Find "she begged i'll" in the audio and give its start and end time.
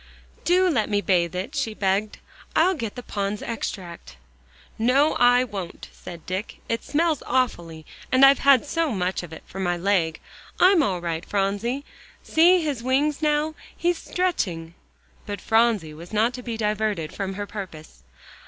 1.53-2.73